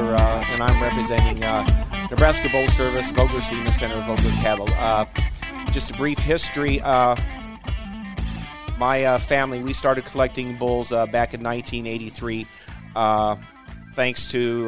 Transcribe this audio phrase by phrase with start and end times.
[0.00, 1.66] Uh, and I'm representing uh,
[2.10, 4.68] Nebraska Bull Service, Vogler Semen Center, Vogler Cattle.
[4.72, 5.04] Uh,
[5.70, 6.80] just a brief history.
[6.80, 7.16] Uh,
[8.78, 12.46] my uh, family, we started collecting bulls uh, back in 1983,
[12.96, 13.36] uh,
[13.94, 14.66] thanks to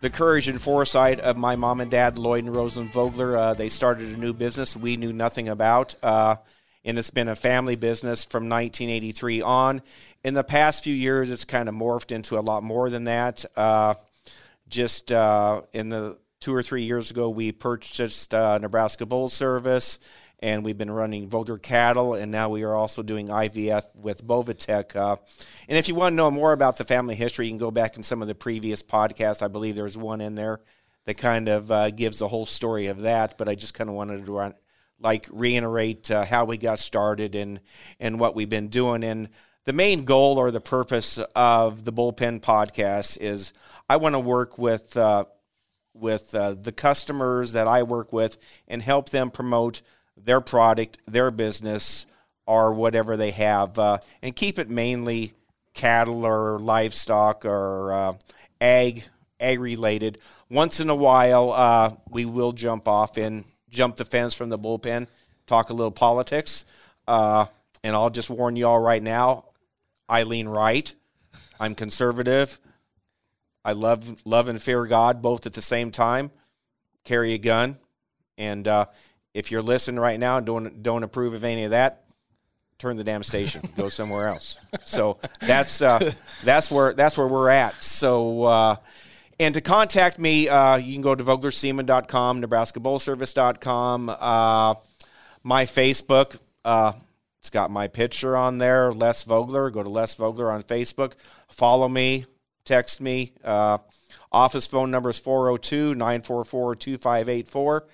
[0.00, 3.54] the courage and foresight of my mom and dad, Lloyd and Rosen Vogler.
[3.54, 8.24] They started a new business we knew nothing about, and it's been a family business
[8.24, 9.82] from 1983 on.
[10.22, 13.44] In the past few years, it's kind of morphed into a lot more than that.
[13.56, 13.94] Uh,
[14.68, 19.98] just uh, in the two or three years ago, we purchased uh, Nebraska Bull Service,
[20.40, 24.94] and we've been running Vogler cattle, and now we are also doing IVF with Bovatech.
[24.94, 25.16] Uh,
[25.68, 27.96] and if you want to know more about the family history, you can go back
[27.96, 29.42] in some of the previous podcasts.
[29.42, 30.60] I believe there's one in there
[31.06, 33.38] that kind of uh, gives the whole story of that.
[33.38, 34.54] But I just kind of wanted to run,
[35.00, 37.60] like reiterate uh, how we got started and
[37.98, 39.02] and what we've been doing.
[39.02, 39.30] And
[39.64, 43.52] the main goal or the purpose of the Bullpen podcast is
[43.88, 45.24] I want to work with uh,
[45.94, 49.82] with uh, the customers that I work with and help them promote
[50.16, 52.06] their product, their business,
[52.46, 55.32] or whatever they have, uh, and keep it mainly
[55.74, 58.12] cattle or livestock or uh,
[58.60, 59.04] ag
[59.40, 60.18] ag related.
[60.50, 64.58] Once in a while, uh, we will jump off and jump the fence from the
[64.58, 65.06] bullpen,
[65.46, 66.64] talk a little politics,
[67.06, 67.44] uh,
[67.84, 69.44] and I'll just warn you all right now.
[70.08, 70.92] I lean right.
[71.60, 72.58] I'm conservative.
[73.64, 76.30] I love love and fear God both at the same time.
[77.04, 77.76] Carry a gun,
[78.36, 78.86] and uh,
[79.34, 82.04] if you're listening right now and don't don't approve of any of that,
[82.78, 83.62] turn the damn station.
[83.76, 84.56] Go somewhere else.
[84.84, 86.12] So that's uh,
[86.44, 87.82] that's where that's where we're at.
[87.82, 88.44] So.
[88.44, 88.76] Uh,
[89.40, 94.74] and to contact me, uh, you can go to voglersemen.com, nebraskabullservice.com, uh,
[95.44, 96.36] my Facebook.
[96.64, 96.92] Uh,
[97.40, 99.70] it's got my picture on there, Les Vogler.
[99.70, 101.12] Go to Les Vogler on Facebook.
[101.48, 102.26] Follow me,
[102.68, 103.32] text me.
[103.42, 103.78] Uh,
[104.30, 107.86] office phone number is 402 944 2584.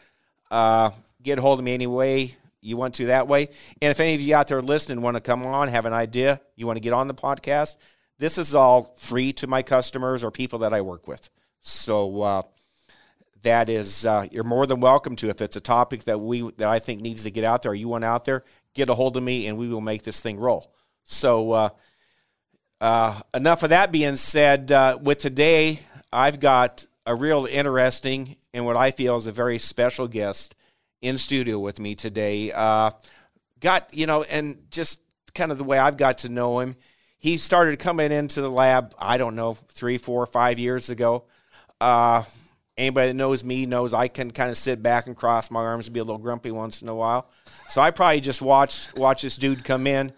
[0.50, 0.90] Uh,
[1.22, 3.48] Get a hold of me any way you want to that way.
[3.80, 6.38] And if any of you out there listening want to come on, have an idea,
[6.54, 7.78] you want to get on the podcast,
[8.18, 11.30] this is all free to my customers or people that I work with.
[11.60, 12.42] So uh,
[13.42, 15.30] that is uh, you're more than welcome to.
[15.30, 17.88] If it's a topic that we that I think needs to get out there, you
[17.88, 20.70] want out there, get a hold of me, and we will make this thing roll.
[21.04, 21.68] So uh,
[22.84, 24.70] uh enough of that being said.
[24.70, 25.80] Uh, with today,
[26.12, 30.54] I've got a real interesting and what I feel is a very special guest
[31.02, 32.52] in studio with me today.
[32.52, 32.90] Uh,
[33.60, 35.00] got you know, and just
[35.34, 36.76] kind of the way I've got to know him.
[37.18, 38.94] He started coming into the lab.
[38.98, 41.24] I don't know, three, four, five years ago.
[41.80, 42.22] Uh,
[42.76, 45.86] anybody that knows me knows I can kind of sit back and cross my arms
[45.86, 47.30] and be a little grumpy once in a while.
[47.68, 50.12] So I probably just watched watch this dude come in,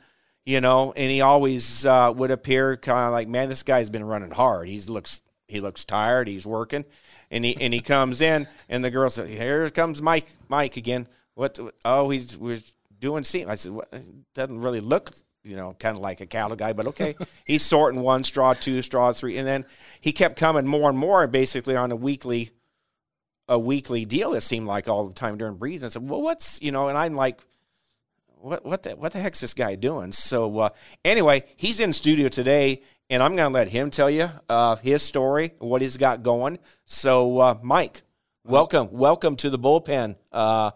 [0.47, 4.05] you know, and he always uh, would appear kind of like, man, this guy's been
[4.05, 4.69] running hard.
[4.69, 6.29] He looks he looks tired.
[6.29, 6.87] He's working
[7.31, 11.07] and he and he comes in, and the girl said, "Here comes Mike, Mike again.
[11.35, 11.59] What?
[11.85, 12.61] Oh, he's we're
[12.99, 13.89] doing seam." I said, what?
[14.35, 15.11] "Doesn't really look."
[15.43, 17.15] You know, kind of like a cattle guy, but okay.
[17.45, 19.65] He's sorting one straw, two straw, three, and then
[20.01, 22.51] he kept coming more and more, basically on a weekly,
[23.47, 24.35] a weekly deal.
[24.35, 25.85] It seemed like all the time during breeds.
[25.85, 27.41] And I said, "Well, what's you know?" And I'm like,
[28.47, 28.65] "What?
[28.65, 28.91] What the?
[28.91, 30.69] What the heck's this guy doing?" So uh,
[31.05, 35.03] anyway, he's in studio today, and I'm going to let him tell you uh, his
[35.03, 36.59] story, what he's got going.
[36.85, 38.03] So, uh, Mike,
[38.45, 40.17] welcome, welcome to the bullpen.
[40.33, 40.71] Uh,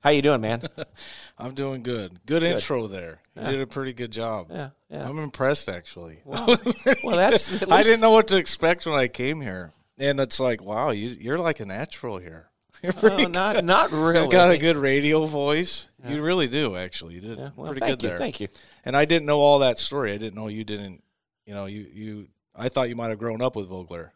[0.00, 0.62] how you doing, man?
[1.38, 2.12] I'm doing good.
[2.24, 2.44] Good, good.
[2.44, 3.20] intro there.
[3.34, 3.50] You yeah.
[3.50, 4.48] did a pretty good job.
[4.50, 5.08] Yeah, yeah.
[5.08, 6.20] I'm impressed actually.
[6.24, 6.56] Well,
[7.02, 7.50] well that's.
[7.50, 7.70] Least...
[7.70, 11.08] I didn't know what to expect when I came here, and it's like, wow, you,
[11.08, 12.48] you, are like a natural here.
[12.82, 14.20] You're oh, not not really.
[14.20, 15.86] He's got a good radio voice.
[16.04, 16.12] Yeah.
[16.12, 17.14] You really do, actually.
[17.14, 18.18] You did yeah, well, pretty good you, there.
[18.18, 18.48] Thank you.
[18.84, 20.12] And I didn't know all that story.
[20.12, 21.02] I didn't know you didn't
[21.46, 24.12] you know, you you I thought you might have grown up with Vogler.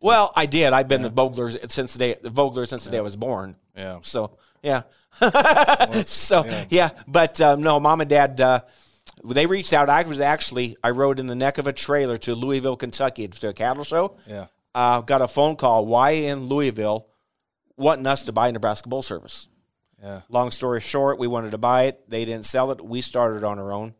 [0.00, 0.72] Well, I did.
[0.72, 1.08] I've been yeah.
[1.08, 3.56] the Vogler since the day the Vogler since the day I was born.
[3.74, 3.98] Yeah.
[4.02, 4.82] So yeah.
[5.20, 6.64] well, so yeah.
[6.68, 6.90] yeah.
[7.08, 8.40] but um, no, mom and dad.
[8.40, 8.60] Uh,
[9.24, 9.88] they reached out.
[9.88, 13.48] I was actually I rode in the neck of a trailer to Louisville, Kentucky, to
[13.48, 14.16] a cattle show.
[14.26, 14.46] Yeah.
[14.74, 15.86] Uh, got a phone call.
[15.86, 17.06] Why in Louisville,
[17.76, 19.48] wanting us to buy Nebraska Bull Service?
[20.02, 20.20] Yeah.
[20.28, 22.08] Long story short, we wanted to buy it.
[22.10, 22.84] They didn't sell it.
[22.84, 23.94] We started on our own,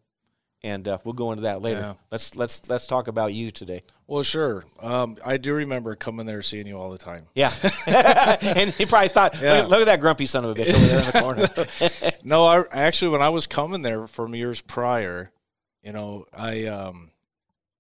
[0.63, 1.81] and uh, we'll go into that later.
[1.81, 1.95] Yeah.
[2.11, 3.83] Let's let's let's talk about you today.
[4.07, 4.65] Well, sure.
[4.81, 7.27] Um, I do remember coming there seeing you all the time.
[7.35, 7.53] Yeah,
[7.87, 9.63] and he probably thought, Yeah.
[9.63, 12.11] look, look at that grumpy son of a bitch over there in the corner.
[12.27, 15.31] No, I actually when I was coming there from years prior,
[15.83, 17.11] you know, I um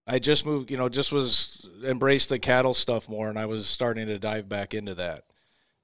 [0.06, 3.66] I just moved, you know, just was embraced the cattle stuff more and I was
[3.66, 5.24] starting to dive back into that.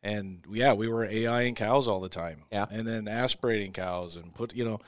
[0.03, 2.45] And yeah, we were AIing cows all the time.
[2.51, 2.67] Yeah.
[2.71, 4.79] And then aspirating cows and put, you know,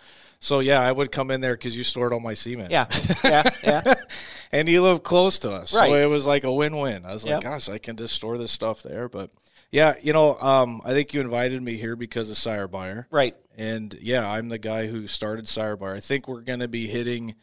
[0.40, 2.70] so yeah, I would come in there because you stored all my semen.
[2.70, 2.86] yeah,
[3.22, 3.94] yeah, yeah.
[4.52, 5.88] and you live close to us, Right.
[5.90, 7.04] so it was like a win-win.
[7.04, 7.34] I was Yep.
[7.34, 9.08] like, gosh, I can just store this stuff there.
[9.08, 9.30] But
[9.70, 13.06] yeah, you know, um, I think you invited me here because of Sire Buyer.
[13.10, 13.36] Right.
[13.56, 15.94] And yeah, I'm the guy who started Sire Buyer.
[15.94, 17.34] I think we're going to be hitting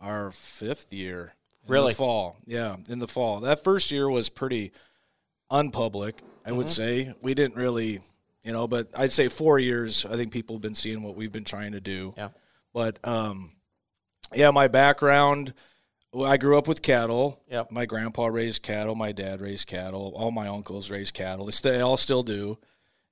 [0.00, 1.34] our fifth year.
[1.66, 1.92] In Really?
[1.92, 2.36] The fall.
[2.46, 3.40] Yeah, in the fall.
[3.40, 4.72] That first year was pretty
[5.50, 6.14] unpublic,
[6.48, 6.58] I Mm-hmm.
[6.58, 7.14] would say.
[7.22, 8.00] We didn't really,
[8.42, 11.30] you know, but I'd say four years, I think people have been seeing what we've
[11.32, 12.14] been trying to do.
[12.16, 12.28] Yeah.
[12.72, 13.52] But um,
[14.34, 15.52] yeah, my background,
[16.12, 17.38] well, I grew up with cattle.
[17.50, 17.70] Yep.
[17.70, 18.94] My grandpa raised cattle.
[18.94, 20.12] My dad raised cattle.
[20.16, 21.44] All my uncles raised cattle.
[21.46, 22.58] They, st- they all still do.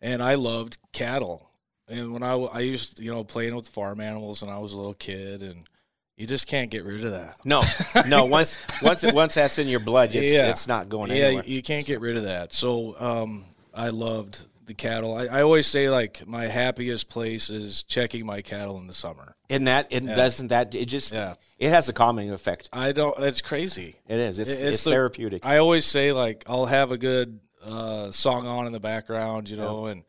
[0.01, 1.51] And I loved cattle.
[1.89, 4.77] And when I, I used, you know, playing with farm animals when I was a
[4.77, 5.69] little kid and
[6.17, 7.37] you just can't get rid of that.
[7.45, 7.63] No,
[8.07, 8.25] no.
[8.27, 10.51] Once once once that's in your blood, it's Yeah.
[10.51, 11.45] it's not going yeah, anywhere.
[11.47, 12.53] you can't get rid of that.
[12.53, 15.17] So um, I loved the cattle.
[15.17, 19.37] I, I always say like my happiest place is checking my cattle in the summer.
[19.49, 21.35] And that it doesn't that it just Yeah.
[21.59, 22.69] it has a calming effect.
[22.73, 23.17] I don't.
[23.21, 23.97] It's crazy.
[24.09, 24.39] It is.
[24.39, 25.45] It's It- it's, it's the- therapeutic.
[25.47, 29.57] I always say like I'll have a good uh, song on in the background, you
[29.57, 30.05] know, and uh,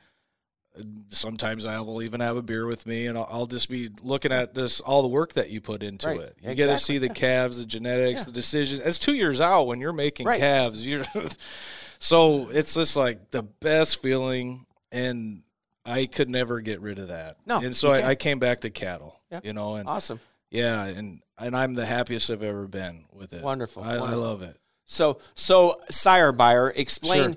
[1.09, 4.31] sometimes I will even have a beer with me, and I'll, I'll just be looking
[4.31, 6.19] at this all the work that you put into Right.
[6.19, 6.37] it.
[6.41, 8.79] You get to see the calves, the genetics, the decisions.
[8.81, 10.39] It's two years out when you're making Right.
[10.39, 10.85] calves.
[10.87, 11.03] You're
[11.99, 15.43] so it's just like the best feeling, and
[15.85, 17.37] I could never get rid of that.
[17.45, 18.09] No, and so I.
[18.09, 19.19] I came back to cattle.
[19.31, 19.41] Yeah.
[19.43, 20.19] You know, and awesome.
[20.49, 23.43] yeah, and and I'm the happiest I've ever been with it.
[23.43, 24.57] Wonderful, I, I love it.
[24.85, 27.35] So so sire buyer, explain.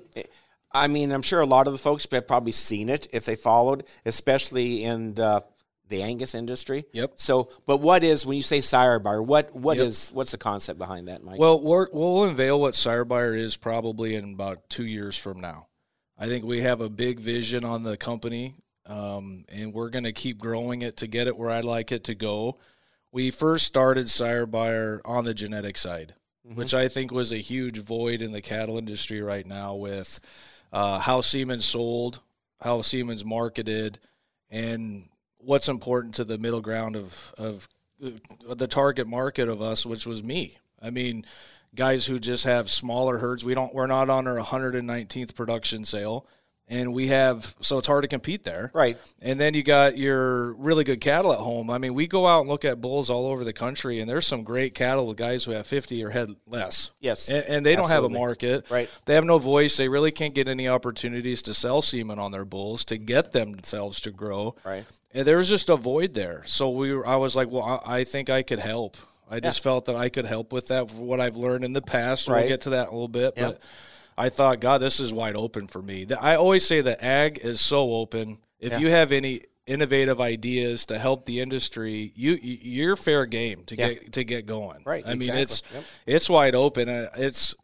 [0.73, 3.35] I mean, I'm sure a lot of the folks have probably seen it if they
[3.35, 5.43] followed, especially in the,
[5.89, 6.85] the Angus industry.
[6.93, 7.13] Yep.
[7.17, 9.21] So, but what is when you say sire buyer?
[9.21, 10.15] What what is Yep.
[10.15, 11.39] what's the concept behind that, Mike?
[11.39, 15.67] Well, we're, we'll unveil what Sire Buyer is probably in about two years from now.
[16.17, 20.13] I think we have a big vision on the company, um, and we're going to
[20.13, 22.57] keep growing it to get it where I'd like it to go.
[23.11, 26.13] We first started Sire Buyer on the genetic side,
[26.43, 30.19] which I think was a huge void in the cattle industry right now with
[30.71, 32.21] uh, how semen's sold,
[32.59, 33.99] how semen's marketed,
[34.49, 37.67] and what's important to the middle ground of of
[38.03, 40.57] uh, the target market of us, which was me.
[40.81, 41.25] I mean,
[41.75, 43.45] guys who just have smaller herds.
[43.45, 43.73] We don't.
[43.73, 46.25] We're not on our 119th production sale,
[46.71, 48.71] and we have so it's hard to compete there.
[48.73, 48.97] right.
[49.21, 51.69] And then you got your really good cattle at home.
[51.69, 54.25] I mean, we go out and look at bulls all over the country, and there's
[54.25, 56.91] some great cattle with guys who have 50 or head less.
[56.99, 57.29] Yes.
[57.29, 58.71] And, and they don't have a market.
[58.71, 58.89] Right.
[59.05, 59.75] They have no voice.
[59.77, 63.99] They really can't get any opportunities to sell semen on their bulls to get themselves
[64.01, 64.55] to grow.
[64.63, 64.85] Right.
[65.13, 66.43] And there was just a void there.
[66.45, 68.95] So we were, I was like, well, I, I think I could help.
[69.29, 71.81] I just felt that I could help with that for what I've learned in the
[71.81, 72.27] past.
[72.27, 72.39] Right.
[72.39, 73.33] We'll get to that in a little bit.
[73.37, 73.47] Yep.
[73.47, 73.61] But
[74.21, 76.05] I thought, God, this is wide open for me.
[76.19, 78.37] I always say that ag is so open.
[78.59, 78.79] If Yeah.
[78.79, 83.75] you have any innovative ideas to help the industry, you you- you're fair game to
[83.75, 83.93] Yeah.
[83.93, 84.83] get to get going.
[84.85, 85.83] Right, I mean, it's Yep.
[86.05, 86.89] it's wide open.
[86.89, 87.55] It's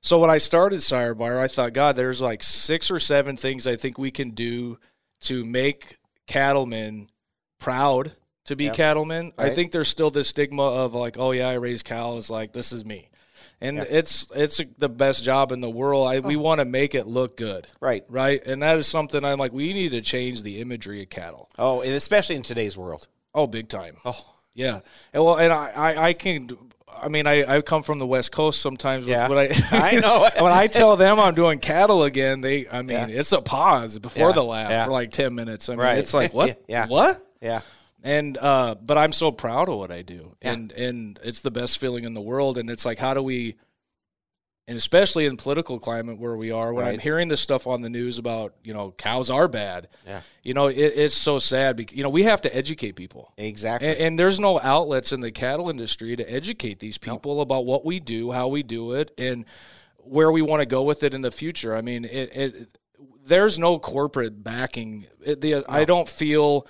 [0.00, 3.66] so when I started Sire Buyer, I thought, God, there's like six or seven things
[3.66, 4.78] I think we can do
[5.22, 5.96] to make
[6.26, 7.08] cattlemen
[7.58, 8.12] proud
[8.46, 8.74] to be Yep.
[8.74, 9.32] cattlemen.
[9.38, 12.72] I think there's still this stigma of like, oh yeah, I raise cows, like this
[12.72, 13.08] is me.
[13.60, 16.06] And it's it's the best job in the world.
[16.08, 16.20] I, Oh.
[16.20, 18.04] We want to make it look good, Right.
[18.08, 18.44] right?
[18.46, 21.48] And that is something I'm like, we need to change the imagery of cattle.
[21.58, 23.06] Oh, and especially in today's world.
[23.34, 23.96] Oh, big time.
[24.04, 24.16] Oh,
[24.54, 24.80] Yeah.
[25.12, 26.50] And well, and I, I, I can.
[27.02, 29.04] I mean, I, I come from the West Coast sometimes.
[29.04, 29.28] With Yeah.
[29.28, 30.28] what I, I know.
[30.44, 33.18] when I tell them I'm doing cattle again, they, I mean, Yeah.
[33.20, 34.34] it's a pause before Yeah.
[34.34, 34.84] the laugh Yeah.
[34.84, 35.68] for like ten minutes.
[35.68, 35.98] I mean, Right.
[35.98, 36.62] it's like what?
[36.68, 36.86] Yeah.
[36.86, 37.20] What?
[37.40, 37.62] yeah.
[38.04, 40.52] And uh, but I'm so proud of what I do, Yeah.
[40.52, 42.58] and and it's the best feeling in the world.
[42.58, 43.56] And it's like, how do we?
[44.66, 47.90] And especially in political climate where we are, when I'm hearing this stuff on the
[47.90, 50.20] news about you know cows are bad, Yeah.
[50.42, 51.76] you know it, it's so sad.
[51.76, 53.32] Because, you know we have to educate people.
[53.38, 53.88] Exactly.
[53.88, 57.84] And, and there's no outlets in the cattle industry to educate these people about what
[57.86, 59.44] we do, how we do it, and
[59.98, 61.74] where we want to go with it in the future.
[61.74, 62.78] I mean, it, it
[63.26, 65.06] there's no corporate backing.
[65.24, 66.66] It, the, I don't feel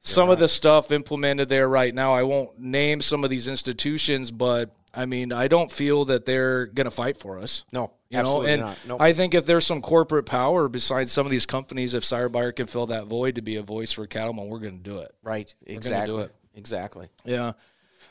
[0.00, 2.14] some of the stuff implemented there right now.
[2.14, 6.66] I won't name some of these institutions, but I mean, I don't feel that they're
[6.66, 7.64] going to fight for us.
[7.72, 7.92] no.
[8.10, 8.78] You know, and not.
[8.86, 9.00] Nope.
[9.00, 12.52] I think if there's some corporate power besides some of these companies, if Sire Buyer
[12.52, 15.12] can fill that void to be a voice for cattlemen, we're going to do it.
[15.24, 15.52] Right.
[15.66, 16.14] Exactly.
[16.14, 16.34] do it.
[16.54, 17.08] Exactly.
[17.24, 17.54] Yeah,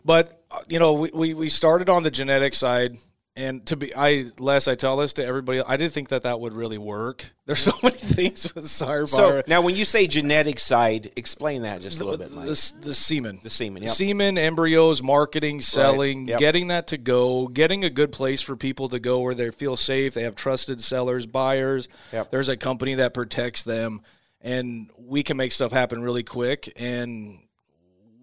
[0.03, 2.97] but uh, you know, we, we we started on the genetic side,
[3.35, 5.61] and to be I Les, I tell this to everybody.
[5.65, 7.25] I didn't think that that would really work.
[7.45, 11.81] There's so many things with Sire So now, when you say genetic side, explain that
[11.81, 12.45] just a little bit, Mike.
[12.45, 13.91] the, the semen, The semen, yep.
[13.91, 16.39] semen, embryos, marketing, selling, yep.
[16.39, 19.75] getting that to go, getting a good place for people to go where they feel
[19.75, 20.13] safe.
[20.13, 21.87] They have trusted sellers, buyers.
[22.11, 22.29] Yep.
[22.31, 24.01] There's a company that protects them,
[24.41, 26.71] and we can make stuff happen really quick.
[26.75, 27.39] And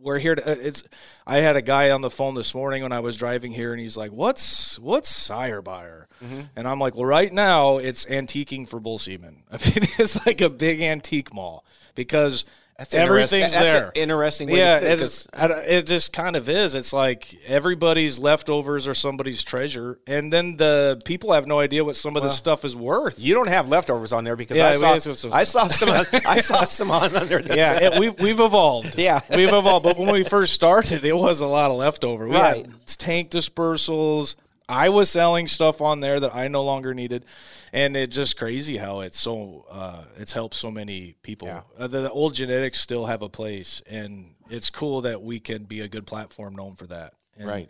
[0.00, 0.50] we're here to.
[0.50, 0.82] uh, It's.
[1.26, 3.80] I had a guy on the phone this morning when I was driving here, and
[3.80, 6.40] he's like, "What's what's sire buyer?" Mm-hmm.
[6.56, 9.42] And I'm like, "Well, right now it's antiquing for bull semen.
[9.50, 11.64] I mean, it's like a big antique mall
[11.94, 12.44] because."
[12.80, 13.92] That's Everything's that's an there.
[13.94, 16.74] interesting way yeah, it's, it just kind of is.
[16.74, 21.94] It's like everybody's leftovers are somebody's treasure, and then the people have no idea what
[21.94, 23.18] some of this stuff is worth.
[23.18, 25.90] You don't have leftovers on there because Yeah, I, saw, have some- I saw some.
[25.90, 27.42] on- I saw some on under.
[27.42, 28.98] That yeah, it, we've we've evolved.
[28.98, 29.20] Yeah.
[29.28, 29.82] we've evolved.
[29.84, 32.26] But when we first started, it was a lot of leftover.
[32.28, 32.64] We Right.
[32.64, 34.36] had tank dispersals.
[34.70, 37.24] I was selling stuff on there that I no longer needed,
[37.72, 41.48] and it's just crazy how it's so uh, it's helped so many people.
[41.48, 41.62] Yeah.
[41.78, 45.64] Uh, the, the old genetics still have a place, and it's cool that we can
[45.64, 47.14] be a good platform known for that.
[47.36, 47.68] And, right.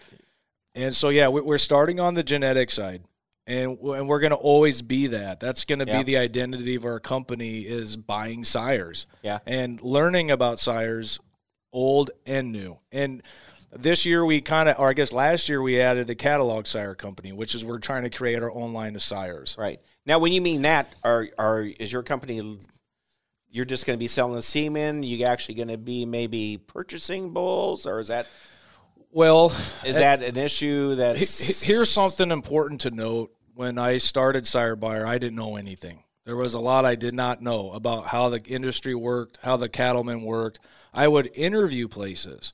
[0.74, 3.02] And so yeah, we- we're starting on the genetic side.
[3.46, 5.40] And, and we're going to always be that.
[5.40, 5.98] That's going to Yeah.
[5.98, 9.38] be the identity of our company is buying sires Yeah.
[9.44, 11.18] and learning about sires,
[11.72, 12.78] old and new.
[12.92, 13.22] And
[13.72, 16.94] this year we kind of, or I guess last year we added the catalog sire
[16.94, 19.54] company, which is we're trying to create our own line of sires.
[19.58, 19.80] Right.
[20.06, 22.58] Now, when you mean that, are are is your company?
[23.48, 25.02] You're just going to be selling the semen.
[25.02, 28.26] You actually going to be maybe purchasing bulls, or is that
[29.10, 29.46] Well,
[29.84, 30.96] is eh, that an issue?
[30.96, 33.32] That Here's something important to note.
[33.54, 36.04] When I started Sire Buyer, I didn't know anything.
[36.24, 39.68] There was a lot I did not know about how the industry worked, how the
[39.68, 40.60] cattlemen worked.
[40.94, 42.52] I would interview places.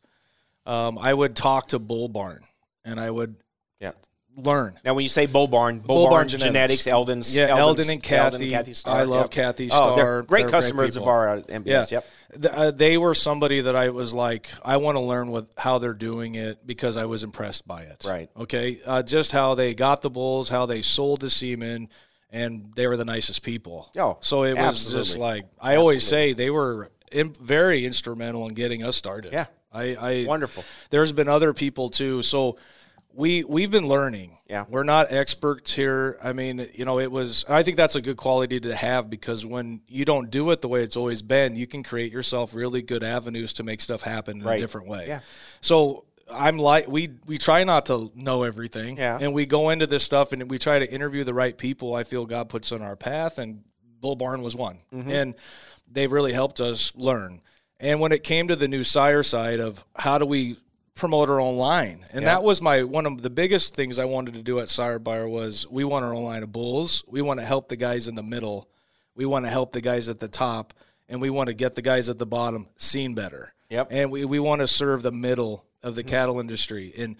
[0.67, 2.43] Um, I would talk to Bull Barn,
[2.85, 3.37] and I would
[3.81, 3.93] Yeah.
[4.37, 4.79] learn.
[4.85, 6.87] Now, when you say Bull Barn, Bull, Bull Barn, Barn genetics, Genetics.
[6.89, 8.51] Eldon's, Yeah, Eldon's- Eldon and Kathy.
[8.51, 8.97] Kathy Starr.
[8.99, 9.31] I love yep.
[9.31, 11.13] Kathy Oh, they're great They're great customers of people.
[11.13, 11.93] our uh, MBS.
[11.93, 12.05] Yep.
[12.43, 15.79] Th- uh, they were somebody that I was like, I want to learn what how
[15.79, 18.05] they're doing it because I was impressed by it.
[18.07, 18.29] Right.
[18.37, 18.81] Okay.
[18.85, 21.89] Uh, just how they got the bulls, how they sold the semen,
[22.31, 23.89] and they were the nicest people.
[23.97, 28.55] Oh, so it was just like I always say they were in, very instrumental in
[28.55, 29.33] getting us started.
[29.33, 29.47] Yeah.
[29.77, 30.65] I, I Wonderful.
[30.91, 32.23] There's been other people too.
[32.23, 32.59] So
[33.13, 34.39] we we've been learning.
[34.49, 34.65] Yeah.
[34.69, 36.19] We're not experts here.
[36.23, 39.45] I mean, you know, it was I think that's a good quality to have because
[39.45, 42.83] when you don't do it the way it's always been, you can create yourself really
[42.83, 44.59] good avenues to make stuff happen in Right.
[44.59, 45.07] a different way.
[45.09, 45.21] Yeah.
[45.61, 48.97] So I'm like we we try not to know everything.
[48.97, 49.19] Yeah.
[49.21, 52.05] And we go into this stuff and we try to interview the right people I
[52.05, 53.63] feel God puts on our path and
[54.01, 54.79] Bull Barn was one.
[54.93, 55.11] Mm-hmm.
[55.11, 55.35] And
[55.91, 57.41] they've really helped us learn.
[57.81, 60.59] And when it came to the new sire side of how do we
[60.95, 64.35] promote our own line, and that was my one of the biggest things I wanted
[64.35, 67.05] to do at Sire Buyer was we want our own line of bulls.
[67.07, 68.69] We want to help the guys in the middle.
[69.15, 70.73] We want to help the guys at the top,
[71.09, 73.53] and we want to get the guys at the bottom seen better.
[73.69, 73.89] Yep.
[73.91, 76.11] And we, we want to serve the middle of the mm-hmm.
[76.11, 76.93] cattle industry.
[76.97, 77.17] And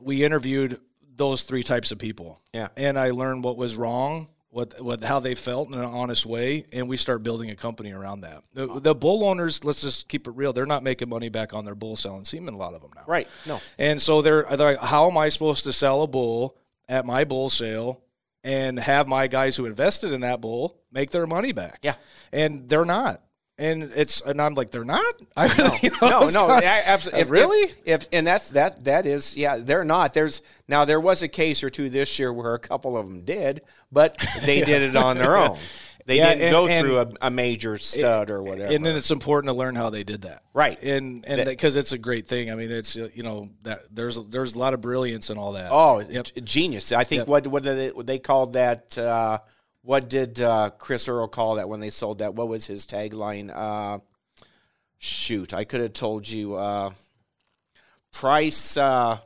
[0.00, 0.80] we interviewed
[1.14, 2.40] those three types of people.
[2.52, 2.68] Yeah.
[2.76, 6.64] And I learned what was wrong, what what how they felt in an honest way,
[6.72, 8.42] and we start building a company around that.
[8.54, 11.64] The, the bull owners, let's just keep it real, they're not making money back on
[11.64, 12.54] their bull selling semen.
[12.54, 13.28] A lot of them now, Right.
[13.46, 13.60] No.
[13.78, 16.56] And so they're, they're like, how am I supposed to sell a bull
[16.88, 18.00] at my bull sale
[18.44, 21.80] and have my guys who invested in that bull make their money back?
[21.82, 21.96] Yeah.
[22.32, 23.22] and they're not.
[23.58, 25.14] And it's and I'm like, they're not.
[25.36, 27.20] I really, you know, no, it's no, kinda- absolutely.
[27.22, 27.62] If, really?
[27.86, 30.12] If, if and that's that that is yeah, they're not.
[30.12, 33.22] There's now there was a case or two this year where a couple of them
[33.22, 35.56] did, but they did it on their own.
[36.04, 38.72] They Yeah, didn't and- go and- through a, a major stud or whatever.
[38.72, 40.80] and then it's important to learn how they did that Right.
[40.82, 44.16] and and because it's a great thing i mean it's uh, you know that there's
[44.28, 46.28] there's a lot of brilliance in all that oh, Yep.
[46.44, 46.92] genius!
[46.92, 47.28] I think Yep.
[47.28, 48.96] what what they, what they called that?
[48.98, 49.38] Uh,
[49.86, 52.34] what did uh, Chris Earl call that when they sold that?
[52.34, 53.52] What was his tagline?
[53.54, 54.00] Uh,
[54.98, 56.56] shoot, I could have told you.
[56.56, 56.90] Uh,
[58.12, 58.76] price.
[58.76, 59.18] Uh,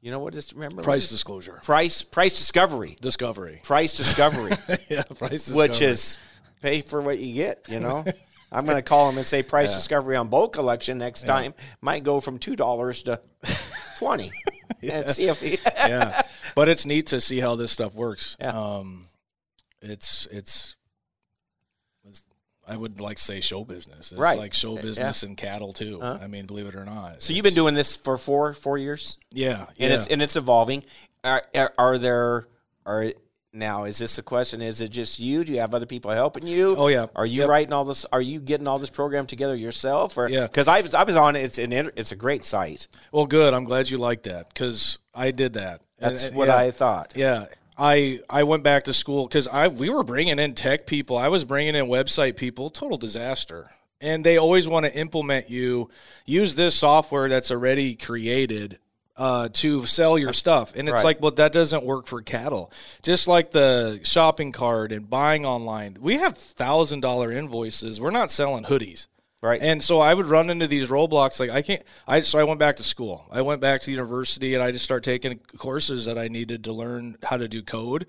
[0.00, 4.52] you know what is remember price disclosure price price discovery discovery price discovery
[4.88, 5.68] yeah price discovery.
[5.68, 6.18] which is
[6.62, 8.04] pay for what you get you know
[8.52, 12.04] i'm going to call them and say price discovery on boat collection next time might
[12.04, 13.20] go from two dollars to
[13.98, 14.30] 20
[14.92, 16.22] and see if he, yeah
[16.54, 18.50] but it's neat to see how this stuff works Yeah.
[18.50, 19.06] um
[19.82, 20.76] it's it's
[22.04, 22.24] it's-
[22.68, 24.10] I would like to say show business.
[24.10, 24.36] It's Right.
[24.36, 26.00] like show business and cattle too.
[26.02, 26.18] Uh-huh.
[26.20, 27.22] I mean, believe it or not.
[27.22, 29.94] so you've been doing this for four four years yeah, and yeah.
[29.96, 30.82] it's and it's evolving
[31.22, 32.48] are, are, are there
[32.84, 33.12] are
[33.52, 34.60] now is this a question?
[34.62, 35.44] Is it just you?
[35.44, 36.74] Do you have other people helping you?
[36.76, 37.06] Oh, yeah.
[37.16, 37.48] Are you Yep.
[37.48, 38.04] writing all this?
[38.12, 40.18] Are you getting all this program together yourself?
[40.18, 40.42] Or Yeah.
[40.42, 41.36] because I was I was on.
[41.36, 42.86] It's an it's a great site.
[43.12, 43.54] Well, good.
[43.54, 45.80] I'm glad you like that because I did that.
[45.98, 46.56] That's and- what yeah.
[46.58, 47.12] I thought.
[47.16, 47.46] Yeah,
[47.78, 51.16] I I went back to school because I we were bringing in tech people.
[51.16, 52.70] I was bringing in website people.
[52.70, 53.70] Total disaster.
[54.00, 55.88] And they always want to implement you.
[56.26, 58.78] Use this software that's already created
[59.16, 60.74] uh, to sell your stuff.
[60.76, 61.04] And it's Right.
[61.04, 62.70] like, well, that doesn't work for cattle.
[63.02, 67.98] Just like the shopping cart and buying online, we have thousand dollar invoices.
[67.98, 69.06] We're not selling hoodies.
[69.42, 69.60] Right.
[69.60, 71.38] And so I would run into these roadblocks.
[71.38, 71.82] Like I can't.
[72.06, 73.26] I so I went back to school.
[73.30, 76.72] I went back to university, and I just started taking courses that I needed to
[76.72, 78.06] learn how to do code.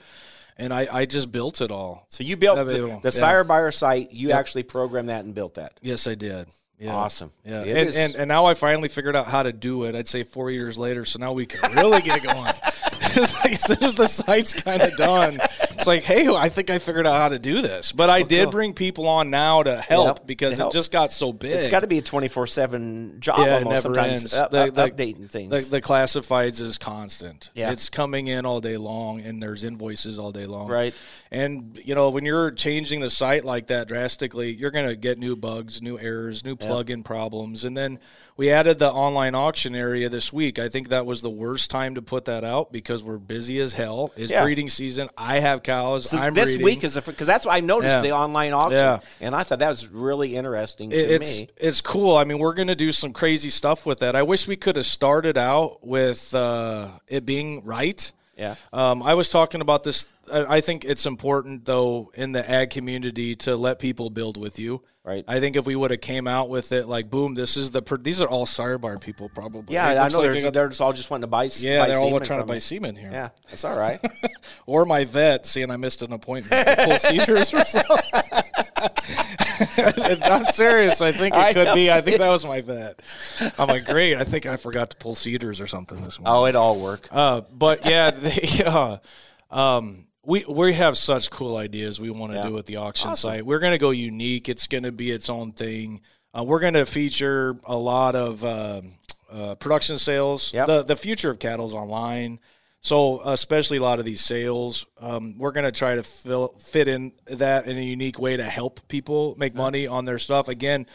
[0.57, 2.05] And I, I just built it all.
[2.09, 3.09] So you built the, the Yeah.
[3.11, 4.11] Sire Buyer site.
[4.11, 5.79] You actually programmed that and built that.
[5.83, 6.47] Yes, I did.
[6.79, 6.95] Yeah.
[6.95, 7.31] Awesome.
[7.43, 7.61] Yeah.
[7.63, 9.95] And, and and now I finally figured out how to do it.
[9.95, 11.05] I'd say four years later.
[11.05, 12.35] So now we can really get going.
[13.43, 15.39] like as soon as the site's kind of done,
[15.87, 17.91] it's like, hey, I think I figured out how to do this.
[17.91, 20.73] But I did bring people on now to help because to help.
[20.73, 21.51] it just got so big.
[21.51, 23.39] It's got to be a twenty four seven job.
[23.39, 24.33] yeah, almost never sometimes ends.
[24.33, 25.49] up- The- up- the- updating things.
[25.49, 27.49] The, the classifieds is constant.
[27.55, 27.71] Yeah.
[27.71, 30.67] It's coming in all day long, and there's invoices all day long.
[30.67, 30.93] Right.
[31.31, 35.17] And you know, when you're changing the site like that drastically, you're going to get
[35.17, 37.99] new bugs, new errors, new plugin problems, and then
[38.35, 40.59] we added the online auction area this week.
[40.59, 43.73] I think that was the worst time to put that out because we're busy as
[43.73, 44.11] hell.
[44.15, 44.43] It's Yeah.
[44.43, 45.09] breeding season.
[45.17, 45.76] I have cows.
[45.99, 48.01] So I'm this week is because that's what I noticed Yeah.
[48.01, 48.99] the online auction, Yeah.
[49.21, 51.49] and I thought that was really interesting to it's me.
[51.57, 52.15] it's cool.
[52.17, 54.15] I mean, we're going to do some crazy stuff with that.
[54.15, 58.11] I wish we could have started out with uh, it being right.
[58.37, 58.55] Yeah.
[58.71, 60.11] Um, I was talking about this.
[60.31, 64.59] I I think it's important though in the ag community to let people build with
[64.59, 64.83] you.
[65.07, 65.23] Right.
[65.25, 67.81] I think if we would have came out with it like, boom, this is the
[67.81, 69.73] per- these are all Sire Buyer people probably.
[69.73, 71.45] Yeah, It I know like they're, got- they're just all just wanting to buy.
[71.59, 73.09] yeah, buy they're all trying to buy semen here.
[73.09, 74.01] Yeah, that's all right.
[74.65, 78.43] Or my vet seeing I missed an appointment to pull CIDRs or something.
[79.79, 81.01] It's- I'm serious.
[81.01, 81.75] I think it I could know.
[81.75, 81.89] be.
[81.91, 83.01] I think that was my vet.
[83.57, 84.15] I'm like, great.
[84.17, 86.33] I think I forgot to pull CIDRs or something this morning.
[86.41, 87.07] oh, it all work.
[87.11, 88.97] Uh, but yeah, they, uh,
[89.49, 92.47] um, we we have such cool ideas we want to Yeah.
[92.47, 93.45] do with the auction site.
[93.45, 94.49] We're going to go unique.
[94.49, 96.01] It's going to be its own thing.
[96.37, 98.91] Uh, we're going to feature a lot of um
[99.31, 100.53] uh, production sales.
[100.53, 100.67] Yep.
[100.67, 102.39] The the future of cattle's online.
[102.81, 106.87] So especially a lot of these sales, um, we're going to try to fill, fit
[106.87, 110.47] in that in a unique way to help people make money on their stuff.
[110.47, 110.85] Again,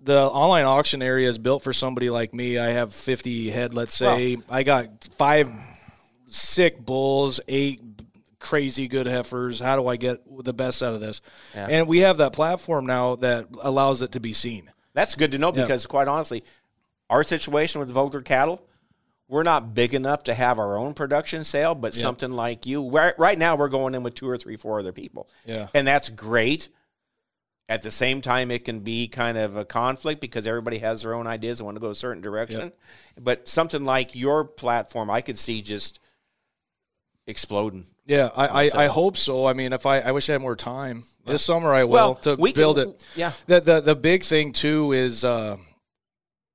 [0.00, 2.58] the online auction area is built for somebody like me.
[2.58, 4.38] I have 50 head, let's say.
[4.48, 5.48] I got five
[6.28, 7.85] sick bulls, eight
[8.46, 9.58] crazy good heifers.
[9.58, 11.20] How do I get the best out of this?
[11.54, 14.70] And we have that platform now that allows it to be seen.
[14.94, 16.44] That's good to know because, quite honestly,
[17.10, 18.64] our situation with Vogler cattle,
[19.28, 23.18] we're not big enough to have our own production sale, but something like you, right,
[23.18, 25.28] right now, we're going in with two or three, four other people.
[25.44, 25.66] Yeah.
[25.74, 26.68] And that's great.
[27.68, 31.14] At the same time, it can be kind of a conflict because everybody has their
[31.14, 32.70] own ideas and want to go a certain direction.
[33.20, 35.98] But something like your platform, I could see just
[37.26, 37.86] exploding.
[38.06, 39.46] Yeah, I, I, I hope so.
[39.46, 42.14] I mean, if I, I wish I had more time this summer, I will Well,
[42.16, 43.04] to we can- build it.
[43.16, 43.32] yeah.
[43.46, 45.56] The, the the big thing too is, uh,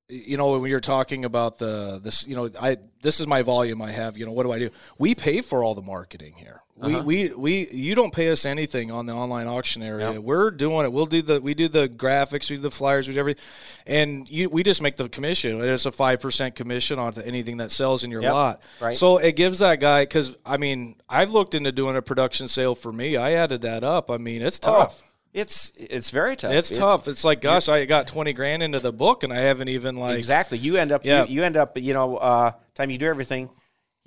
[0.07, 3.81] you know, when you're talking about the this, you know, I this is my volume
[3.81, 4.17] I have.
[4.17, 4.69] You know, what do I do?
[4.97, 6.61] We pay for all the marketing here.
[6.81, 10.19] We, we we you don't pay us anything on the online auction area.
[10.19, 10.91] We're doing it.
[10.91, 13.43] We'll do the we do the graphics, we do the flyers, we do everything,
[13.85, 15.63] and you we just make the commission.
[15.63, 18.61] It's a five percent commission on anything that sells in your Yep, lot.
[18.79, 18.97] right.
[18.97, 22.75] So it gives that guy because I mean I've looked into doing a production sale
[22.75, 23.15] for me.
[23.17, 24.09] I added that up.
[24.09, 25.01] I mean it's tough.
[25.03, 26.51] Oh, it's it's very tough.
[26.51, 27.07] It's, tough.
[27.07, 30.17] It's like, gosh, I got twenty grand into the book, and I haven't even like.
[30.17, 30.57] Exactly.
[30.57, 31.05] You end up.
[31.05, 31.23] Yeah.
[31.25, 31.77] You, you end up.
[31.77, 33.49] You know, uh, time you do everything,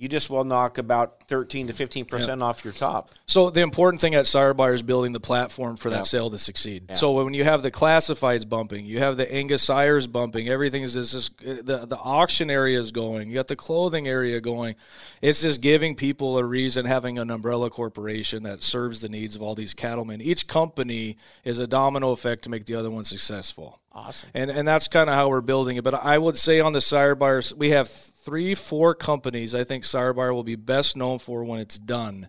[0.04, 3.08] you just will knock about thirteen to fifteen percent off your top.
[3.24, 6.36] So the important thing at Sire Buyer is building the platform for that sale to
[6.36, 6.94] succeed.
[6.94, 10.92] So when you have the classifieds bumping, you have the Angus Sires bumping, everything is
[10.92, 13.28] just, uh, just the the auction area is going.
[13.28, 14.74] You got the clothing area going.
[15.22, 19.40] It's just giving people a reason having an umbrella corporation that serves the needs of
[19.40, 20.20] all these cattlemen.
[20.20, 23.80] Each company is a domino effect to make the other one successful.
[23.90, 24.28] Awesome.
[24.34, 25.84] And and that's kind of how we're building it.
[25.84, 27.88] But I would say on the Sire Buyers, we have
[28.24, 32.28] three, four companies I think Buyer will be best known for when it's done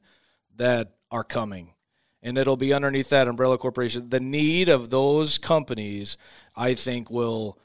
[0.58, 1.74] that are coming.
[2.22, 4.10] And it'll be underneath that umbrella corporation.
[4.10, 6.18] The need of those companies,
[6.56, 7.60] I think, will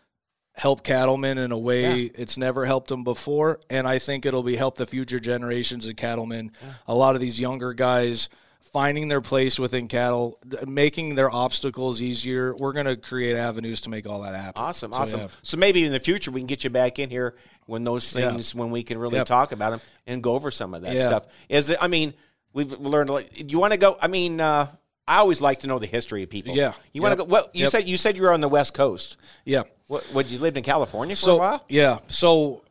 [0.52, 3.60] help cattlemen in a way it's never helped them before.
[3.70, 6.52] And I think it'll be help the future generations of cattlemen.
[6.86, 8.28] A lot of these younger guys
[8.72, 12.54] finding their place within cattle, making their obstacles easier.
[12.54, 14.62] We're going to create avenues to make all that happen.
[14.62, 14.92] Awesome.
[14.92, 15.20] So, awesome.
[15.22, 15.28] yeah.
[15.42, 17.34] So maybe in the future we can get you back in here
[17.66, 18.30] when those Yeah.
[18.30, 19.26] things when we can really Yep.
[19.26, 21.02] talk about them and go over some of that Yeah.
[21.06, 21.26] stuff.
[21.48, 21.78] Is it?
[21.80, 22.14] I mean,
[22.52, 23.10] We've learned.
[23.36, 23.96] You want to go?
[24.02, 24.66] I mean, uh,
[25.06, 26.52] I always like to know the history of people.
[26.52, 26.72] Yeah.
[26.92, 27.28] You want to Yep.
[27.28, 27.32] go?
[27.32, 27.70] Well, you Yep.
[27.70, 29.16] said you said you were on the West Coast.
[29.44, 29.62] Yeah.
[29.86, 30.02] What?
[30.12, 30.28] What?
[30.28, 31.64] You lived in California for so a while?
[31.68, 32.62] yeah so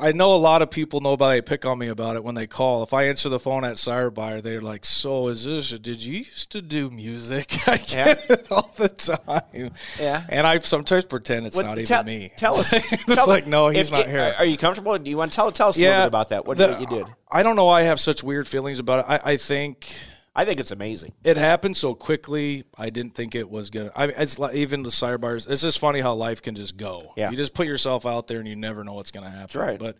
[0.00, 2.34] i know a lot of people know about it pick on me about it when
[2.34, 5.70] they call if i answer the phone at sire buyer they're like so is this
[5.78, 10.24] did you used to do music i get it all the time Yeah.
[10.28, 12.72] and i sometimes pretend it's not tell, even me Tell us.
[12.72, 14.98] it's tell- like no he's if- not here Are you comfortable?
[14.98, 16.46] Do you want to tell tell us a little bit about that?
[16.46, 17.06] What, the- what you did?
[17.30, 19.94] i don't know why i have such weird feelings about it i, I think
[20.36, 21.12] I think it's amazing.
[21.22, 22.64] it happened so quickly.
[22.76, 23.92] I didn't think it was gonna.
[23.94, 25.46] I it's like even the sire bars.
[25.46, 27.12] It's just funny how life can just go.
[27.16, 27.30] Yeah.
[27.30, 29.60] you just put yourself out there and you never know what's gonna happen.
[29.60, 29.78] right.
[29.78, 29.96] But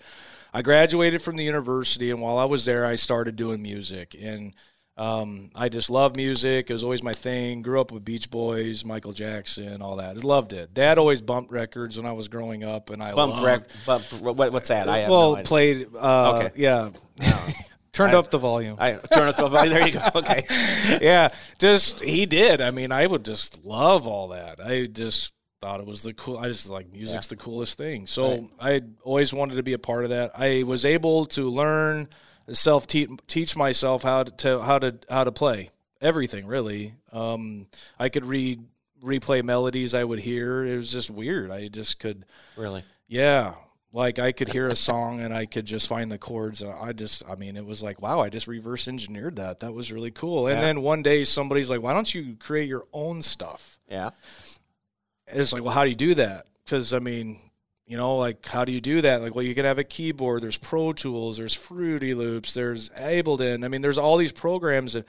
[0.52, 4.54] I graduated from the university, and while I was there, I started doing music, and
[4.96, 6.70] um, I just love music.
[6.70, 7.62] It was always my thing.
[7.62, 10.16] Grew up with Beach Boys, Michael Jackson, all that.
[10.16, 10.72] I loved it.
[10.72, 14.04] Dad always bumped records when I was growing up, and I bumped loved, rec, bump.
[14.36, 14.88] What, what's that?
[14.88, 15.88] I have well no played.
[15.96, 16.50] Uh, Okay.
[16.56, 16.90] yeah.
[17.94, 19.36] Turned up the volume I turn it.
[19.36, 20.00] There you go.
[20.16, 20.42] Okay.
[21.00, 21.28] yeah,
[21.58, 22.60] just he did.
[22.60, 24.60] I mean, I would just love all that.
[24.60, 26.36] I just thought it was the cool.
[26.36, 28.06] I just like music's the coolest thing.
[28.06, 30.32] So I always wanted to be a part of that.
[30.34, 32.08] I was able to learn
[32.52, 36.46] self teach myself how to, to how to how to play everything.
[36.46, 37.66] Really, um,
[37.98, 38.60] I could read
[39.02, 40.64] replay melodies I would hear.
[40.64, 41.50] It was just weird.
[41.50, 42.24] I just could.
[42.56, 42.82] Really.
[43.06, 43.54] Yeah.
[43.94, 46.60] Like I could hear a song and I could just find the chords.
[46.62, 49.60] And I just, I mean, it was like, wow, I just reverse engineered that.
[49.60, 50.48] That was really cool.
[50.48, 50.62] And Yeah.
[50.62, 53.78] then one day somebody's like, why don't you create your own stuff?
[53.88, 54.10] Yeah.
[55.28, 56.46] It's like, well, how do you do that?
[56.64, 57.38] Because, I mean,
[57.86, 59.22] you know, like, how do you do that?
[59.22, 63.64] Like, well, you can have a keyboard, there's Pro Tools, there's Fruity Loops, there's Ableton.
[63.64, 65.06] I mean, there's all these programs that,